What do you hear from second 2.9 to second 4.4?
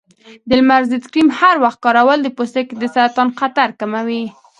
سرطان خطر کموي.